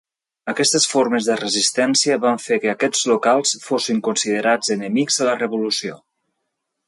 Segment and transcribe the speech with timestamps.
[0.51, 6.01] Aquestes formes de resistència van fer que aquests locals fossin considerats enemics de la Revolució.